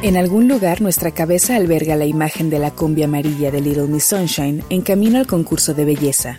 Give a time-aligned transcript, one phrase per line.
[0.00, 4.04] En algún lugar nuestra cabeza alberga la imagen de la combi amarilla de Little Miss
[4.04, 6.38] Sunshine en camino al concurso de belleza.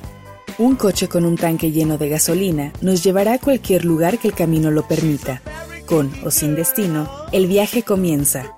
[0.57, 4.33] Un coche con un tanque lleno de gasolina nos llevará a cualquier lugar que el
[4.33, 5.41] camino lo permita.
[5.85, 8.55] Con o sin destino, el viaje comienza.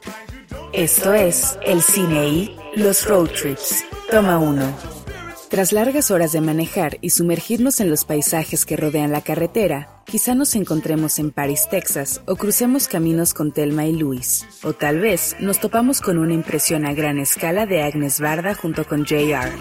[0.71, 3.83] Esto es el cine y los road trips.
[4.11, 4.71] Toma uno.
[5.51, 10.33] Tras largas horas de manejar y sumergirnos en los paisajes que rodean la carretera, quizá
[10.33, 14.45] nos encontremos en Paris, Texas, o crucemos caminos con Telma y Luis.
[14.63, 18.85] O tal vez nos topamos con una impresión a gran escala de Agnes Barda junto
[18.87, 19.51] con JR.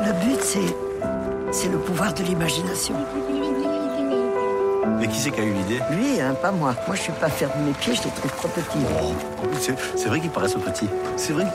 [0.00, 2.94] Le c'est le pouvoir de l'imagination.
[4.98, 6.74] Mais qui c'est qui a eu l'idée Lui, hein, pas moi.
[6.86, 8.78] Moi, je suis pas fière de mes pieds, je les trouve trop petits.
[9.60, 10.88] C'est c'est vrai qu'ils paraissent petits.
[11.16, 11.46] C'est vrai.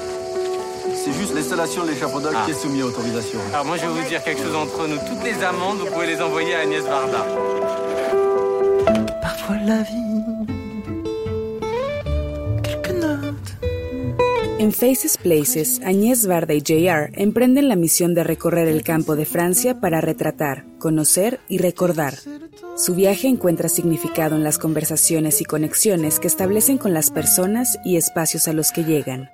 [1.03, 3.39] C'est juste l'installation de l'échafaudage qui est soumis à autorisation.
[3.53, 4.97] Alors moi je vais vous dire quelque chose entre nous.
[4.97, 7.25] Toutes les amendes, vous pouvez les envoyer à Agnès Varda.
[9.21, 10.23] Parfois, la vie.
[12.63, 13.55] Quelques notes.
[14.59, 19.25] En Faces Places, Agnès Varda y JR emprenden la misión de recorrer el campo de
[19.25, 22.15] Francia para retratar, conocer y recordar.
[22.79, 27.97] Su viaje encuentra significado en las conversaciones y conexiones que establecen con las personas y
[27.97, 29.29] espacios a los que llegan.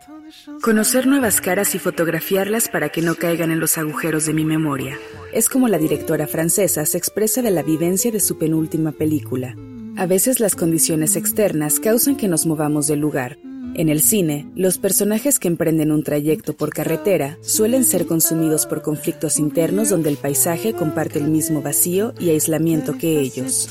[0.64, 4.98] Conocer nuevas caras y fotografiarlas para que no caigan en los agujeros de mi memoria.
[5.32, 9.56] Es como la directora francesa se expresa de la vivencia de su penúltima película.
[9.96, 13.38] A veces las condiciones externas causan que nos movamos del lugar.
[13.74, 18.82] En el cine, los personajes que emprenden un trayecto por carretera suelen ser consumidos por
[18.82, 23.70] conflictos internos donde el paisaje comparte el mismo vacío y aislamiento que ellos.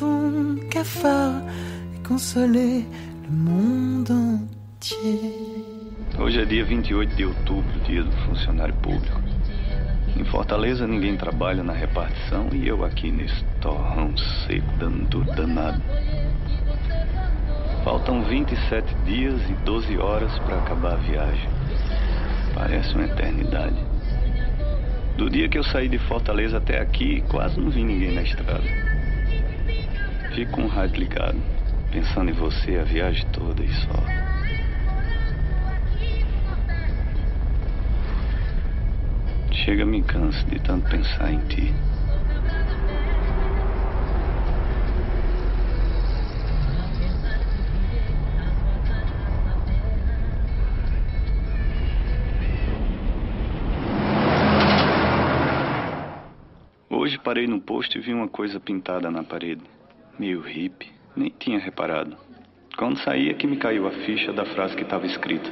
[6.16, 9.20] Hoje é dia 28 de outubro, dia do funcionário público.
[10.16, 15.82] Em Fortaleza ninguém trabalha na repartição e eu aqui nesse torrão seco dando duro danado.
[17.84, 21.50] Faltam 27 dias e 12 horas para acabar a viagem.
[22.55, 23.77] Parece uma eternidade.
[25.18, 28.64] Do dia que eu saí de Fortaleza até aqui, quase não vi ninguém na estrada.
[30.34, 31.39] Fico com o rádio ligado,
[31.92, 34.02] pensando em você a viagem toda e só.
[39.52, 41.74] Chega, me canso de tanto pensar em ti.
[57.04, 59.60] Hoje parei no posto e vi uma coisa pintada na parede.
[60.18, 62.16] Meio hippie, nem tinha reparado.
[62.78, 65.50] Quando saí que me caiu a ficha da frase que estava escrita.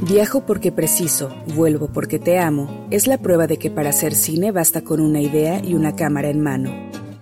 [0.00, 4.50] Viajo porque preciso, vuelvo porque te amo, es la prueba de que para hacer cine
[4.50, 6.72] basta con una idea y una cámara en mano.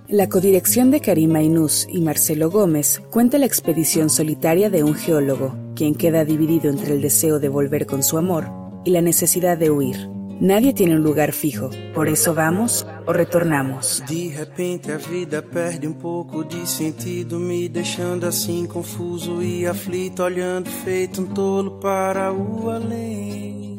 [0.07, 5.57] La codirección de Karima Inús y Marcelo Gómez cuenta la expedición solitaria de un geólogo,
[5.75, 8.47] quien queda dividido entre el deseo de volver con su amor
[8.85, 10.16] y la necesidad de huir.
[10.39, 14.03] Nadie tiene un lugar fijo, por eso vamos o retornamos.
[14.07, 20.23] De repente a vida perde um pouco de sentido, me deixando assim confuso e aflito,
[20.23, 23.79] olhando feito um tolo para o além.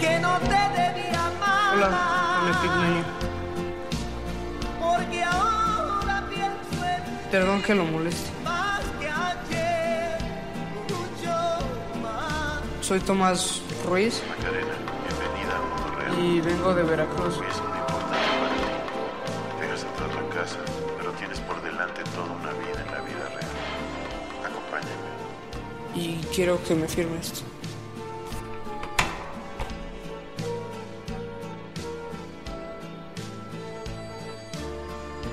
[0.00, 1.76] que no te debía amar.
[1.76, 1.90] Hola,
[2.46, 3.04] me Pigmeño.
[4.80, 8.43] Porque ahora pienso en Perdón que lo moleste.
[12.84, 14.74] Soy Tomás Ruiz Macarena,
[15.08, 16.22] bienvenida a Mundo Real.
[16.22, 17.36] y vengo de Veracruz.
[17.36, 19.58] Es un importante para ti.
[19.58, 20.58] Dejas atrás la casa,
[20.98, 23.50] pero tienes por delante toda una vida en la vida real.
[24.44, 25.96] Acompáñame.
[25.96, 27.40] Y quiero que me firme esto.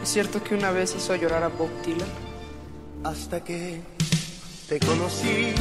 [0.02, 2.08] ¿Es cierto que una vez hizo llorar a Bob Dylan?
[3.04, 3.82] Hasta que
[4.70, 5.54] te conocí.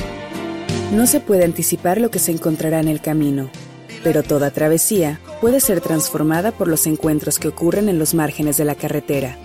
[0.91, 3.49] No se puede anticipar lo que se encontrará en el camino,
[4.03, 8.65] pero toda travesía puede ser transformada por los encuentros que ocurren en los márgenes de
[8.65, 9.37] la carretera.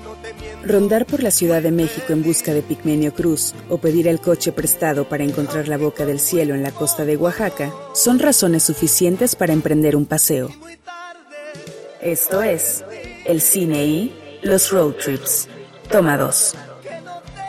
[0.66, 4.52] Rondar por la Ciudad de México en busca de Pigmenio Cruz o pedir el coche
[4.52, 9.36] prestado para encontrar la boca del cielo en la costa de Oaxaca son razones suficientes
[9.36, 10.50] para emprender un paseo.
[12.02, 12.84] Esto es
[13.25, 15.48] el cine y los road trips.
[15.92, 16.56] Toma 2.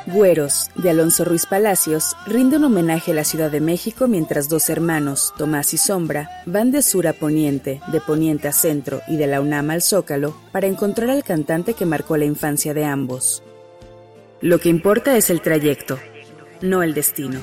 [0.07, 4.71] Güeros, de Alonso Ruiz Palacios, rinde un homenaje a la Ciudad de México mientras dos
[4.71, 9.27] hermanos, Tomás y Sombra, van de sur a poniente, de poniente a centro y de
[9.27, 13.43] la UNAM al Zócalo para encontrar al cantante que marcó la infancia de ambos.
[14.41, 15.99] Lo que importa es el trayecto,
[16.61, 17.41] no el destino.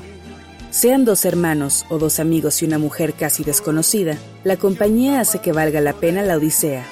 [0.69, 5.51] Sean dos hermanos o dos amigos y una mujer casi desconocida, la compañía hace que
[5.51, 6.85] valga la pena la odisea.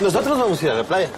[0.00, 1.10] Nosotros vamos a ir a la playa.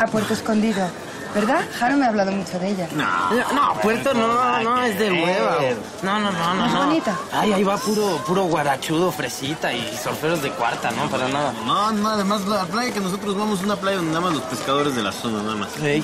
[0.00, 0.86] A Puerto Escondido.
[1.34, 1.60] ¿Verdad?
[1.78, 2.88] Jaro me ha hablado mucho de ella.
[2.94, 5.58] No, Puerto no, no, es de hueva.
[6.02, 6.54] No, no, no, no.
[6.54, 6.86] ¿No es no.
[6.86, 7.14] bonita?
[7.30, 11.10] Ay, ahí va puro, puro guarachudo, fresita y surferos de cuarta, ¿no?
[11.10, 11.52] Para nada.
[11.66, 14.44] No, no, además la playa que nosotros vamos es una playa donde nada más los
[14.44, 15.76] pescadores de la zona, nada más.
[15.82, 16.02] Ey.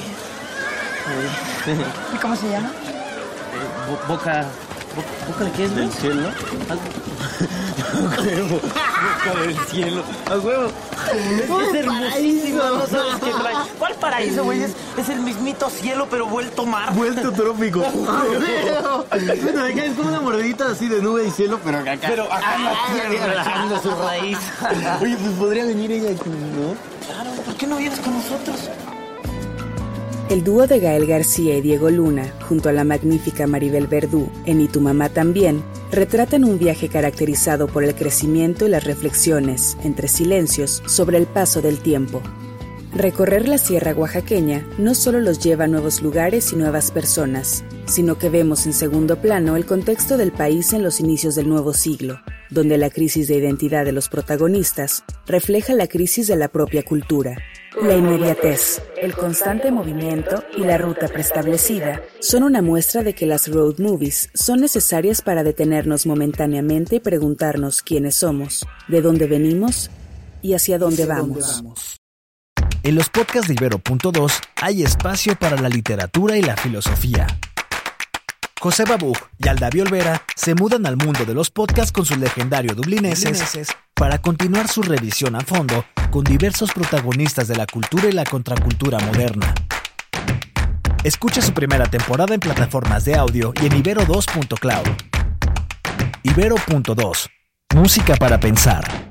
[2.15, 2.71] ¿Y cómo se llama?
[3.89, 4.45] Bo- boca.
[4.95, 5.85] bo- ¿Boca de qué es, güey?
[5.87, 6.29] ¿Del cielo?
[8.23, 10.03] Boca del cielo.
[10.31, 10.71] A huevo.
[11.13, 13.55] Es, es hermosísimo, no sabes qué trae.
[13.79, 14.63] ¿Cuál paraíso, güey?
[14.63, 16.95] Es, es el mismito cielo, pero vuelto mar.
[16.95, 17.81] Vuelto trópico.
[17.81, 21.99] bueno, acá es como una mordidita así de nube y cielo, pero acá.
[22.01, 24.39] Pero acá en la tierra, echando su raíz.
[25.01, 26.77] Oye, pues podría venir ella aquí, ¿no?
[27.07, 28.71] Claro, ¿por qué no vienes con nosotros?
[30.33, 34.63] El dúo de Gael García y Diego Luna, junto a la magnífica Maribel Verdú en
[34.63, 40.09] Y tu mamá también, retratan un viaje caracterizado por el crecimiento y las reflexiones, entre
[40.09, 42.23] silencios, sobre el paso del tiempo.
[42.95, 48.17] Recorrer la sierra oaxaqueña no solo los lleva a nuevos lugares y nuevas personas, sino
[48.17, 52.19] que vemos en segundo plano el contexto del país en los inicios del nuevo siglo,
[52.49, 57.37] donde la crisis de identidad de los protagonistas refleja la crisis de la propia cultura.
[57.81, 63.49] La inmediatez, el constante movimiento y la ruta preestablecida son una muestra de que las
[63.49, 69.91] road movies son necesarias para detenernos momentáneamente y preguntarnos quiénes somos, de dónde venimos
[70.43, 71.63] y hacia dónde vamos.
[72.83, 77.27] En los podcasts de Ibero.2 hay espacio para la literatura y la filosofía.
[78.61, 82.77] José Babú y Aldavi Olvera se mudan al mundo de los podcasts con sus legendarios
[82.77, 88.25] dublineses para continuar su revisión a fondo con diversos protagonistas de la cultura y la
[88.25, 89.55] contracultura moderna.
[91.03, 94.87] Escucha su primera temporada en plataformas de audio y en ibero2.cloud.
[96.23, 97.29] Ibero.2.
[97.75, 99.02] Música para pensar.